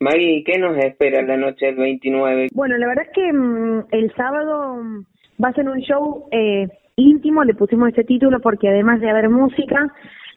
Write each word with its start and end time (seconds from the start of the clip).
Maggie, 0.00 0.42
¿qué 0.44 0.58
nos 0.58 0.78
espera 0.78 1.20
la 1.20 1.36
noche 1.36 1.66
del 1.66 1.76
29? 1.76 2.48
Bueno, 2.54 2.78
la 2.78 2.86
verdad 2.86 3.04
es 3.06 3.12
que 3.12 3.32
mm, 3.32 3.84
el 3.90 4.10
sábado 4.14 4.82
mm, 4.82 5.04
va 5.44 5.48
a 5.50 5.52
ser 5.52 5.68
un 5.68 5.78
show 5.80 6.24
eh, 6.32 6.68
íntimo, 6.96 7.44
le 7.44 7.54
pusimos 7.54 7.90
este 7.90 8.04
título 8.04 8.40
porque 8.40 8.68
además 8.68 9.02
de 9.02 9.10
haber 9.10 9.28
música, 9.28 9.92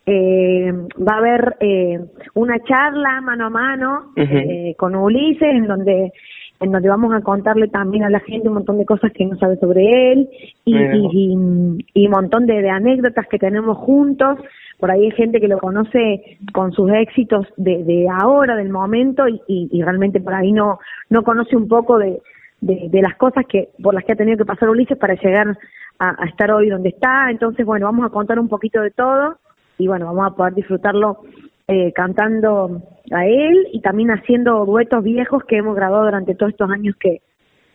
eh, 0.05 0.70
va 0.99 1.15
a 1.15 1.20
haber 1.20 1.55
eh, 1.62 1.97
una 2.34 2.60
charla 2.60 3.21
mano 3.21 3.46
a 3.46 3.49
mano 3.49 4.12
eh, 4.18 4.76
con 4.78 4.96
Ulises 4.96 5.41
en 5.41 5.66
donde 5.66 6.11
en 6.59 6.71
donde 6.71 6.89
vamos 6.89 7.14
a 7.14 7.21
contarle 7.21 7.70
también 7.70 8.04
a 8.04 8.09
la 8.09 8.20
gente 8.20 8.50
un 8.50 8.55
montón 8.55 8.77
de 8.77 8.86
cosas 8.86 9.14
que 9.14 9.25
no 9.25 9.38
sabe 9.38 9.55
sobre 9.57 10.11
él 10.11 10.30
y, 10.66 10.75
y, 10.75 11.77
y, 11.93 12.05
un 12.05 12.11
montón 12.11 12.45
de, 12.45 12.70
anécdotas 12.70 13.27
que 13.27 13.38
tenemos 13.39 13.77
juntos. 13.77 14.39
Por 14.79 14.91
ahí 14.91 15.05
hay 15.05 15.11
gente 15.11 15.39
que 15.39 15.47
lo 15.47 15.59
conoce 15.59 16.37
con 16.53 16.71
sus 16.71 16.91
éxitos 16.91 17.47
de, 17.57 17.83
de 17.83 18.07
ahora, 18.09 18.55
del 18.55 18.69
momento, 18.69 19.27
y, 19.27 19.41
y, 19.47 19.81
realmente 19.81 20.19
por 20.19 20.33
ahí 20.33 20.51
no, 20.51 20.79
no 21.09 21.23
conoce 21.23 21.55
un 21.55 21.68
poco 21.68 21.97
de, 21.97 22.21
de, 22.61 23.01
las 23.01 23.15
cosas 23.15 23.45
que 23.47 23.69
por 23.81 23.93
las 23.93 24.04
que 24.05 24.14
ha 24.14 24.15
tenido 24.15 24.37
que 24.37 24.45
pasar 24.45 24.69
Ulises 24.69 24.97
para 24.97 25.15
llegar 25.15 25.57
a, 26.00 26.25
estar 26.25 26.51
hoy 26.51 26.69
donde 26.69 26.89
está. 26.89 27.29
Entonces, 27.29 27.65
bueno, 27.65 27.86
vamos 27.86 28.05
a 28.05 28.09
contar 28.09 28.39
un 28.39 28.50
poquito 28.50 28.81
de 28.81 28.91
todo 28.91 29.37
y 29.78 29.87
bueno, 29.87 30.05
vamos 30.07 30.31
a 30.31 30.36
poder 30.36 30.54
disfrutarlo 30.54 31.19
eh, 31.67 31.92
cantando 31.93 32.81
a 33.11 33.25
él 33.25 33.67
y 33.72 33.81
también 33.81 34.11
haciendo 34.11 34.66
duetos 34.66 35.03
viejos 35.03 35.44
que 35.45 35.58
hemos 35.58 35.75
grabado 35.75 36.05
durante 36.05 36.36
todos 36.36 36.52
estos 36.52 36.69
años 36.69 36.95
que, 37.00 37.22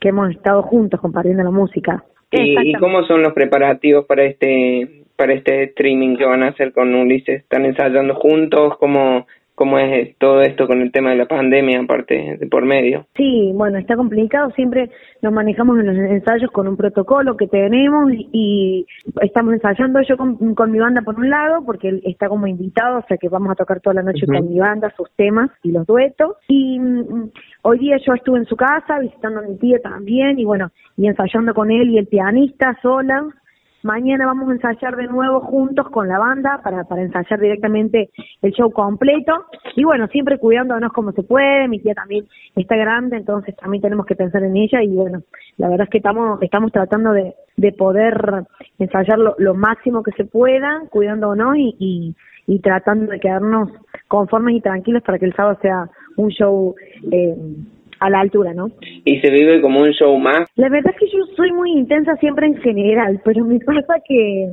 que 0.01 0.09
hemos 0.09 0.30
estado 0.30 0.62
juntos 0.62 1.01
compartiendo 1.01 1.42
la 1.42 1.51
música. 1.51 2.05
¿Y, 2.30 2.70
¿Y, 2.70 2.75
cómo 2.75 3.03
son 3.05 3.23
los 3.23 3.33
preparativos 3.33 4.05
para 4.05 4.25
este 4.25 5.05
para 5.19 5.35
este 5.35 5.65
streaming 5.65 6.17
que 6.17 6.25
van 6.25 6.45
a 6.45 6.49
hacer 6.49 6.73
con 6.73 6.95
Ulises? 6.95 7.43
¿Están 7.43 7.65
ensayando 7.65 8.15
juntos? 8.15 8.79
¿Cómo, 8.79 9.27
cómo 9.59 9.77
es 9.77 10.17
todo 10.19 10.41
esto 10.43 10.69
con 10.69 10.81
el 10.81 10.93
tema 10.93 11.11
de 11.11 11.17
la 11.17 11.27
pandemia, 11.27 11.81
aparte 11.81 12.37
de 12.39 12.47
por 12.47 12.65
medio. 12.65 13.07
Sí, 13.17 13.51
bueno, 13.53 13.77
está 13.79 13.97
complicado. 13.97 14.53
Siempre 14.53 14.89
nos 15.21 15.33
manejamos 15.33 15.81
en 15.81 15.87
los 15.87 15.97
ensayos 15.97 16.48
con 16.53 16.69
un 16.69 16.77
protocolo 16.77 17.37
que 17.37 17.48
tenemos 17.48 18.12
y, 18.12 18.87
estamos 19.20 19.55
ensayando 19.55 20.01
yo 20.03 20.17
con, 20.17 20.70
mi 20.70 20.79
banda 20.79 21.03
por 21.03 21.17
un 21.17 21.29
lado, 21.29 21.64
porque 21.67 21.89
él 21.89 22.03
está 22.05 22.29
como 22.29 22.47
invitado, 22.47 22.98
o 22.98 23.05
sea 23.09 23.17
que 23.17 23.29
vamos 23.29 23.51
a 23.51 23.57
tocar 23.57 23.81
toda 23.81 23.95
la 23.95 24.05
noche 24.05 24.27
con 24.27 24.48
mi 24.48 24.61
banda 24.61 24.95
sus 24.97 25.11
temas 25.17 25.51
y 25.64 25.73
los 25.73 25.85
duetos. 25.85 26.37
Y 26.47 26.79
mm, 26.79 27.31
hoy 27.62 27.79
día 27.81 27.97
yo 28.07 28.14
estuve 28.14 28.39
en 28.39 28.47
su 28.47 28.55
casa 28.55 29.01
visitando 29.01 29.41
a 29.41 29.42
mi 29.42 29.59
tía 29.59 29.81
también 29.83 30.39
y 30.39 30.45
bueno, 30.45 30.70
y 30.97 31.09
ensayando 31.09 31.53
con 31.53 31.73
él 31.73 31.91
y 31.91 31.98
el 31.98 32.07
pianista 32.07 32.79
sola 32.81 33.27
Mañana 33.83 34.27
vamos 34.27 34.48
a 34.48 34.53
ensayar 34.53 34.97
de 34.97 35.07
nuevo 35.07 35.41
juntos 35.41 35.89
con 35.91 36.09
la 36.09 36.19
banda 36.19 36.61
para, 36.65 36.84
para 36.84 37.03
ensayar 37.03 37.39
directamente 37.39 38.11
el 38.43 38.53
show 38.53 38.73
completo. 38.73 39.47
Y 39.77 39.85
bueno, 39.85 40.09
siempre 40.09 40.39
cuidándonos 40.39 40.93
como 40.93 41.12
se 41.12 41.23
puede. 41.23 41.69
Mi 41.69 41.79
tía 41.79 41.95
también 41.95 42.27
está 42.57 42.77
grande, 42.77 43.17
entonces 43.17 43.55
también 43.57 43.83
tenemos 43.83 44.05
que 44.07 44.17
pensar 44.17 44.43
en 44.43 44.57
ella. 44.57 44.83
Y 44.83 44.89
bueno, 44.89 45.23
la 45.59 45.69
verdad 45.69 45.85
es 45.85 45.91
que 45.91 45.98
estamos, 45.98 46.43
estamos 46.43 46.73
tratando 46.73 47.12
de, 47.12 47.35
de 47.57 47.73
poder 47.73 48.45
ensayar 48.79 49.19
lo, 49.19 49.55
máximo 49.55 50.03
que 50.03 50.13
se 50.13 50.25
pueda, 50.25 50.83
cuidándonos 50.91 51.57
y, 51.57 51.77
y, 51.79 52.17
y 52.47 52.59
tratando 52.61 53.07
de 53.13 53.20
quedarnos 53.20 53.70
conformes 54.09 54.57
y 54.57 54.61
tranquilos 54.61 55.03
para 55.03 55.19
que 55.19 55.27
el 55.27 55.35
sábado 55.35 55.59
sea 55.63 55.89
un 56.17 56.31
show 56.31 56.75
eh, 57.13 57.37
a 58.01 58.11
la 58.11 58.21
altura, 58.21 58.55
¿no? 58.55 58.71
Y 59.05 59.21
se 59.21 59.31
vive 59.31 59.61
como 59.61 59.81
un 59.81 59.91
show 59.93 60.17
más. 60.19 60.49
La 60.57 60.69
verdad 60.69 60.93
es 60.95 61.01
que 61.01 61.17
yo 61.17 61.25
soy 61.37 61.53
muy 61.53 61.73
intensa 61.73 62.17
siempre 62.17 62.47
en 62.47 62.57
general, 62.57 63.21
pero 63.25 63.45
me 63.45 63.59
pasa 63.67 63.95
que 64.07 64.49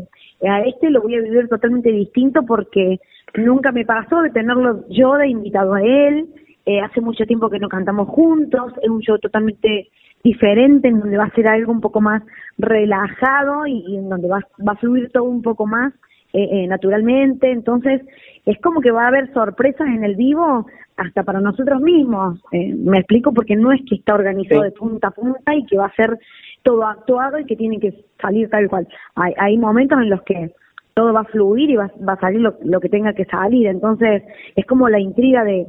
a 0.48 0.62
este 0.62 0.90
lo 0.90 1.02
voy 1.02 1.16
a 1.16 1.22
vivir 1.22 1.48
totalmente 1.48 1.92
distinto 1.92 2.42
porque 2.48 3.00
nunca 3.36 3.72
me 3.72 3.86
pasó 3.86 4.22
de 4.22 4.30
tenerlo 4.30 4.86
yo 4.90 5.14
de 5.16 5.30
invitado 5.30 5.74
a 5.74 5.82
él. 5.82 6.28
Eh, 6.66 6.80
hace 6.82 7.00
mucho 7.00 7.26
tiempo 7.26 7.50
que 7.50 7.60
no 7.60 7.70
cantamos 7.70 8.10
juntos, 8.10 8.74
es 8.82 8.90
un 8.90 9.02
show 9.02 9.20
totalmente 9.20 9.90
diferente 10.24 10.88
en 10.88 11.00
donde 11.00 11.18
va 11.18 11.26
a 11.26 11.36
ser 11.36 11.48
algo 11.48 11.72
un 11.72 11.82
poco 11.82 12.02
más 12.02 12.24
relajado 12.58 13.68
y, 13.68 13.98
en 13.98 14.10
donde 14.10 14.28
va, 14.28 14.40
va 14.68 14.74
a 14.74 14.78
fluir 14.78 15.12
todo 15.12 15.26
un 15.26 15.44
poco 15.44 15.68
más 15.68 15.94
eh, 16.34 16.48
eh, 16.52 16.68
naturalmente. 16.68 17.52
Entonces, 17.52 18.02
es 18.46 18.60
como 18.62 18.82
que 18.82 18.92
va 18.92 19.06
a 19.06 19.08
haber 19.08 19.32
sorpresas 19.34 19.88
en 19.88 20.04
el 20.04 20.16
vivo 20.16 20.66
hasta 20.98 21.24
para 21.24 21.40
nosotros 21.40 21.82
mismos. 21.82 22.40
Eh, 22.52 22.74
me 22.74 23.00
explico 23.00 23.34
porque 23.34 23.56
no 23.56 23.72
es 23.72 23.82
que 23.88 23.96
está 23.96 24.16
organizado 24.16 24.64
de 24.64 24.72
punta 24.72 25.10
a 25.10 25.12
punta 25.12 25.56
y 25.56 25.66
que 25.66 25.78
va 25.78 25.88
a 25.88 25.96
ser 25.96 26.18
todo 26.64 26.86
actuado 26.86 27.40
y 27.40 27.46
que 27.46 27.56
tiene 27.56 27.80
que 27.80 27.94
salir 28.22 28.50
tal 28.50 28.68
cual. 28.70 28.88
Hay, 29.16 29.34
hay 29.38 29.58
momentos 29.58 30.00
en 30.00 30.10
los 30.10 30.22
que 30.24 30.52
todo 30.94 31.12
va 31.14 31.22
a 31.22 31.26
fluir 31.26 31.70
y 31.70 31.76
va, 31.76 31.92
va 32.08 32.14
a 32.14 32.20
salir 32.20 32.42
lo, 32.42 32.56
lo 32.64 32.80
que 32.80 32.90
tenga 32.90 33.14
que 33.14 33.26
salir. 33.26 33.68
Entonces, 33.68 34.24
es 34.56 34.66
como 34.66 34.90
la 34.90 35.00
intriga 35.00 35.44
de, 35.44 35.68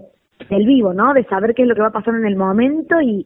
del 0.50 0.66
vivo, 0.66 0.92
¿no? 0.92 1.12
De 1.14 1.24
saber 1.24 1.54
qué 1.54 1.62
es 1.62 1.68
lo 1.68 1.74
que 1.74 1.80
va 1.80 1.88
a 1.88 1.92
pasar 1.92 2.14
en 2.14 2.26
el 2.26 2.36
momento 2.36 3.00
y... 3.00 3.24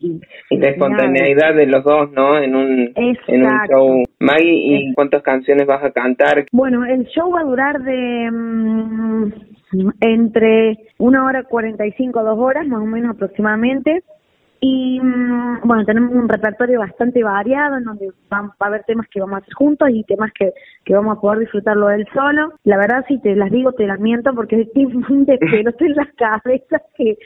Y, 0.51 0.57
la 0.57 0.69
espontaneidad 0.69 1.55
de 1.55 1.67
los 1.67 1.85
dos, 1.85 2.11
¿no? 2.13 2.39
En 2.39 2.55
un, 2.55 2.93
en 2.97 3.47
un 3.47 3.59
show. 3.69 4.03
Maggie, 4.19 4.89
¿y 4.91 4.95
cuántas 4.95 5.23
canciones 5.23 5.67
vas 5.67 5.83
a 5.85 5.91
cantar? 5.91 6.47
Bueno, 6.53 6.85
el 6.85 7.07
show 7.07 7.31
va 7.31 7.41
a 7.41 7.45
durar 7.45 7.83
de... 7.83 8.31
Mm, 8.31 9.33
entre 10.01 10.79
una 10.99 11.25
hora 11.25 11.45
cuarenta 11.45 11.87
y 11.87 11.93
cinco, 11.93 12.23
dos 12.25 12.39
horas, 12.39 12.67
más 12.67 12.81
o 12.81 12.87
menos 12.87 13.15
aproximadamente. 13.15 14.03
Y 14.61 15.01
bueno, 15.71 15.85
tenemos 15.85 16.13
un 16.13 16.29
repertorio 16.29 16.81
bastante 16.81 17.23
variado 17.23 17.77
en 17.77 17.85
donde 17.85 18.09
va, 18.33 18.39
a 18.59 18.67
haber 18.67 18.83
temas 18.83 19.07
que 19.09 19.21
vamos 19.21 19.37
a 19.37 19.39
hacer 19.39 19.55
juntos 19.55 19.89
y 19.93 20.03
temas 20.03 20.33
que, 20.37 20.53
que 20.85 20.95
vamos 20.95 21.17
a 21.17 21.21
poder 21.21 21.39
disfrutarlo 21.39 21.91
él 21.91 22.09
solo. 22.13 22.55
La 22.65 22.77
verdad, 22.77 23.05
si 23.07 23.21
te 23.21 23.37
las 23.37 23.53
digo, 23.53 23.71
te 23.71 23.87
las 23.87 24.01
miento 24.01 24.35
porque 24.35 24.65
tengo 24.75 24.99
un 25.09 25.27
despelote 25.27 25.87
en 25.87 25.95
las 25.95 26.09
cabezas 26.15 26.83
que, 26.97 27.17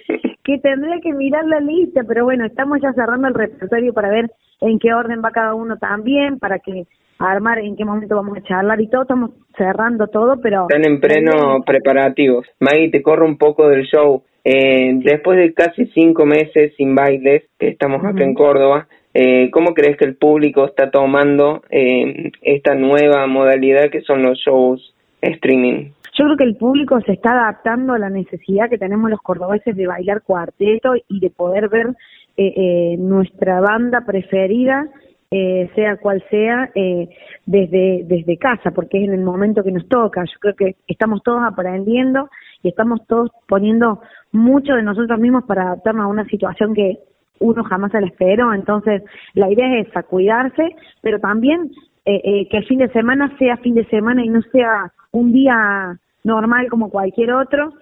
que 0.44 0.58
tendría 0.58 1.00
que 1.00 1.14
mirar 1.14 1.46
la 1.46 1.60
lista, 1.60 2.02
pero 2.06 2.24
bueno, 2.24 2.44
estamos 2.44 2.82
ya 2.82 2.92
cerrando 2.92 3.28
el 3.28 3.34
repertorio 3.34 3.94
para 3.94 4.10
ver 4.10 4.30
en 4.60 4.78
qué 4.78 4.92
orden 4.92 5.22
va 5.24 5.30
cada 5.30 5.54
uno 5.54 5.78
también, 5.78 6.38
para 6.38 6.58
que 6.58 6.84
armar 7.18 7.60
en 7.60 7.76
qué 7.76 7.86
momento 7.86 8.14
vamos 8.14 8.36
a 8.36 8.42
charlar 8.42 8.78
y 8.78 8.90
todo, 8.90 9.02
estamos 9.04 9.30
cerrando 9.56 10.08
todo, 10.08 10.38
pero... 10.42 10.66
Están 10.68 10.86
en 10.86 11.00
pleno 11.00 11.62
preparativos. 11.64 12.46
Maggie, 12.60 12.90
te 12.90 13.02
corro 13.02 13.24
un 13.24 13.38
poco 13.38 13.70
del 13.70 13.84
show. 13.86 14.22
Eh, 14.44 14.92
después 14.96 15.38
de 15.38 15.54
casi 15.54 15.86
cinco 15.86 16.26
meses 16.26 16.74
sin 16.76 16.94
bailes, 16.94 17.44
que 17.58 17.68
estamos 17.68 18.04
acá 18.04 18.22
en 18.24 18.34
Córdoba, 18.34 18.86
eh, 19.14 19.50
¿cómo 19.50 19.74
crees 19.74 19.96
que 19.96 20.04
el 20.04 20.16
público 20.16 20.66
está 20.66 20.90
tomando 20.90 21.62
eh, 21.70 22.30
esta 22.42 22.74
nueva 22.74 23.26
modalidad 23.26 23.90
que 23.90 24.02
son 24.02 24.22
los 24.22 24.38
shows 24.38 24.94
streaming? 25.22 25.90
Yo 26.16 26.26
creo 26.26 26.36
que 26.36 26.44
el 26.44 26.56
público 26.56 27.00
se 27.00 27.12
está 27.12 27.32
adaptando 27.32 27.94
a 27.94 27.98
la 27.98 28.08
necesidad 28.08 28.70
que 28.70 28.78
tenemos 28.78 29.10
los 29.10 29.20
cordobeses 29.20 29.74
de 29.74 29.86
bailar 29.86 30.22
cuarteto 30.22 30.94
y 31.08 31.18
de 31.18 31.30
poder 31.30 31.68
ver 31.68 31.88
eh, 32.36 32.52
eh, 32.56 32.96
nuestra 32.98 33.60
banda 33.60 34.04
preferida 34.06 34.88
eh, 35.36 35.68
sea 35.74 35.96
cual 35.96 36.22
sea, 36.30 36.70
eh, 36.76 37.08
desde, 37.44 38.04
desde 38.04 38.38
casa, 38.38 38.70
porque 38.70 38.98
es 38.98 39.08
en 39.08 39.14
el 39.14 39.24
momento 39.24 39.64
que 39.64 39.72
nos 39.72 39.88
toca. 39.88 40.22
Yo 40.22 40.38
creo 40.38 40.54
que 40.54 40.76
estamos 40.86 41.24
todos 41.24 41.42
aprendiendo 41.42 42.30
y 42.62 42.68
estamos 42.68 43.04
todos 43.08 43.32
poniendo 43.48 44.00
mucho 44.30 44.74
de 44.74 44.84
nosotros 44.84 45.18
mismos 45.18 45.42
para 45.42 45.62
adaptarnos 45.62 46.04
a 46.04 46.08
una 46.08 46.24
situación 46.26 46.72
que 46.72 46.98
uno 47.40 47.64
jamás 47.64 47.90
se 47.90 48.00
la 48.00 48.06
esperó. 48.06 48.54
Entonces, 48.54 49.02
la 49.34 49.50
idea 49.50 49.80
es 49.80 49.88
esa, 49.88 50.04
cuidarse, 50.04 50.76
pero 51.02 51.18
también 51.18 51.72
eh, 52.04 52.20
eh, 52.22 52.48
que 52.48 52.58
el 52.58 52.66
fin 52.66 52.78
de 52.78 52.92
semana 52.92 53.36
sea 53.36 53.56
fin 53.56 53.74
de 53.74 53.86
semana 53.86 54.24
y 54.24 54.28
no 54.28 54.40
sea 54.52 54.92
un 55.10 55.32
día 55.32 55.98
normal 56.22 56.68
como 56.70 56.90
cualquier 56.90 57.32
otro. 57.32 57.72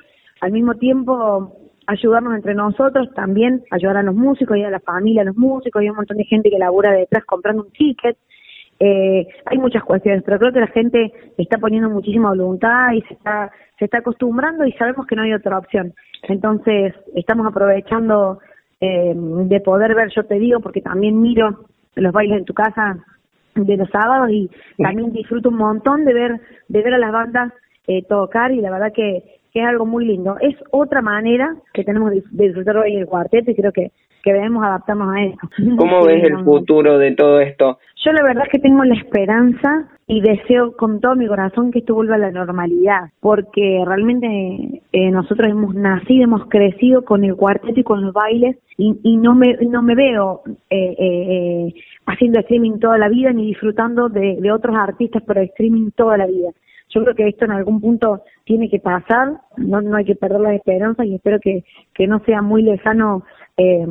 Al 0.41 0.53
mismo 0.53 0.77
tiempo, 0.77 1.62
ayudarnos 1.87 2.35
entre 2.35 2.55
nosotros, 2.55 3.09
también 3.15 3.63
ayudar 3.71 3.97
a 3.99 4.03
los 4.03 4.15
músicos 4.15 4.57
y 4.57 4.65
a 4.65 4.71
la 4.71 4.81
familia, 4.81 5.23
a 5.23 5.27
los 5.27 5.37
músicos, 5.37 5.83
y 5.83 5.91
un 5.91 5.97
montón 5.97 6.17
de 6.17 6.25
gente 6.25 6.51
que 6.51 6.59
labura 6.59 6.93
detrás 6.93 7.25
comprando 7.25 7.65
un 7.65 7.71
ticket. 7.73 8.17
Eh, 8.79 9.27
hay 9.47 9.59
muchas 9.59 9.85
cuestiones, 9.85 10.23
pero 10.25 10.39
creo 10.39 10.53
que 10.53 10.61
la 10.61 10.67
gente 10.69 11.13
está 11.39 11.59
poniendo 11.59 11.89
muchísima 11.89 12.31
voluntad 12.31 12.93
y 12.93 13.03
se 13.03 13.15
está, 13.15 13.51
se 13.79 13.85
está 13.85 13.99
acostumbrando 13.99 14.65
y 14.67 14.73
sabemos 14.73 15.07
que 15.07 15.17
no 15.17 15.23
hay 15.23 15.33
otra 15.33 15.59
opción. 15.59 15.95
Entonces, 16.23 16.95
estamos 17.15 17.47
aprovechando 17.47 18.39
eh, 18.81 19.13
de 19.15 19.61
poder 19.61 19.95
ver, 19.95 20.11
yo 20.15 20.25
te 20.25 20.37
digo, 20.37 20.61
porque 20.61 20.81
también 20.81 21.21
miro 21.21 21.67
los 21.95 22.13
bailes 22.13 22.39
en 22.39 22.45
tu 22.45 22.55
casa 22.55 22.99
de 23.55 23.77
los 23.77 23.89
sábados 23.91 24.31
y 24.31 24.51
también 24.79 25.13
disfruto 25.13 25.51
un 25.51 25.59
montón 25.59 26.05
de 26.05 26.15
ver, 26.15 26.41
de 26.69 26.83
ver 26.83 26.95
a 26.95 26.99
las 26.99 27.13
bandas 27.13 27.53
eh, 27.87 28.03
tocar 28.03 28.53
y 28.53 28.61
la 28.61 28.71
verdad 28.71 28.93
que 28.93 29.42
que 29.53 29.61
es 29.61 29.67
algo 29.67 29.85
muy 29.85 30.07
lindo. 30.07 30.37
Es 30.41 30.57
otra 30.71 31.03
manera 31.03 31.55
que 31.75 31.85
tenemos 31.85 32.11
de, 32.11 32.23
disfrutar 32.31 32.79
hoy 32.79 32.97
el 32.97 33.07
cuarteto 33.07 33.51
y 33.51 33.55
creo 33.55 33.73
que, 33.73 33.93
que 34.23 34.33
debemos 34.33 34.65
adaptarnos 34.65 35.15
a 35.15 35.23
eso. 35.23 35.77
¿Cómo 35.77 36.05
ves 36.07 36.25
el 36.25 36.43
futuro 36.43 36.99
de 36.99 37.13
todo 37.13 37.41
esto? 37.41 37.79
Yo 38.05 38.13
la 38.13 38.23
verdad 38.23 38.45
es 38.47 38.51
que 38.51 38.59
tengo 38.59 38.83
la 38.85 38.95
esperanza 38.95 39.89
y 40.07 40.21
deseo 40.21 40.77
con 40.77 41.01
todo 41.01 41.15
mi 41.15 41.27
corazón 41.27 41.71
que 41.71 41.81
esto 41.81 41.95
vuelva 41.95 42.17
a 42.17 42.19
la 42.19 42.31
normalidad, 42.31 43.11
porque 43.21 43.83
realmente 43.87 44.83
eh, 44.93 45.11
nosotros 45.11 45.49
hemos 45.49 45.75
nacido, 45.75 46.25
hemos 46.25 46.47
crecido 46.49 47.05
con 47.05 47.23
el 47.25 47.37
cuarteto 47.37 47.79
y 47.79 47.85
con 47.85 48.03
los 48.03 48.13
bailes 48.13 48.57
y, 48.77 48.99
y 49.03 49.17
no 49.17 49.35
me 49.35 49.57
no 49.69 49.83
me 49.83 49.95
veo 49.95 50.43
eh, 50.71 50.97
eh, 50.99 51.75
haciendo 52.07 52.41
streaming 52.41 52.79
toda 52.79 52.99
la 52.99 53.09
vida 53.09 53.33
ni 53.33 53.47
disfrutando 53.47 54.09
de, 54.09 54.39
de 54.41 54.53
otros 54.53 54.75
artistas 54.77 55.23
por 55.23 55.39
streaming 55.39 55.91
toda 55.95 56.17
la 56.17 56.27
vida 56.27 56.51
yo 56.95 57.03
creo 57.03 57.15
que 57.15 57.29
esto 57.29 57.45
en 57.45 57.53
algún 57.53 57.81
punto 57.81 58.23
tiene 58.45 58.69
que 58.69 58.79
pasar, 58.79 59.39
no, 59.57 59.81
no 59.81 59.97
hay 59.97 60.05
que 60.05 60.15
perder 60.15 60.41
la 60.41 60.55
esperanza 60.55 61.05
y 61.05 61.15
espero 61.15 61.39
que, 61.41 61.65
que 61.95 62.07
no 62.07 62.21
sea 62.25 62.43
muy 62.43 62.63
lejano 62.63 63.25
eh, 63.57 63.87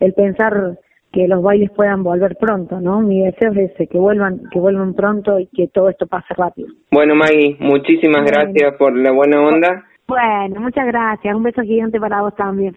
el 0.00 0.12
pensar 0.14 0.78
que 1.12 1.26
los 1.26 1.42
bailes 1.42 1.70
puedan 1.70 2.02
volver 2.02 2.36
pronto, 2.36 2.80
¿no? 2.80 3.00
Mi 3.00 3.22
deseo 3.22 3.52
es 3.52 3.72
ese, 3.72 3.86
que 3.86 3.98
vuelvan, 3.98 4.42
que 4.52 4.58
vuelvan 4.58 4.94
pronto 4.94 5.38
y 5.38 5.46
que 5.46 5.68
todo 5.68 5.88
esto 5.88 6.06
pase 6.06 6.34
rápido. 6.36 6.68
Bueno, 6.90 7.14
Maggie, 7.14 7.56
muchísimas 7.60 8.24
gracias 8.24 8.74
por 8.76 8.96
la 8.96 9.12
buena 9.12 9.40
onda. 9.40 9.84
Bueno, 10.06 10.60
muchas 10.60 10.86
gracias. 10.86 11.34
Un 11.34 11.42
beso 11.42 11.62
gigante 11.62 12.00
para 12.00 12.22
vos 12.22 12.34
también. 12.34 12.74